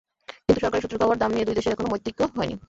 কিন্তু 0.45 0.59
সরকারি 0.61 0.81
সূত্রের 0.81 1.01
খবর, 1.01 1.15
দাম 1.17 1.31
নিয়ে 1.31 1.47
দুই 1.47 1.55
দেশের 1.55 1.73
এখনো 1.73 1.91
মতৈক্য 1.91 2.21
হয়নি। 2.35 2.55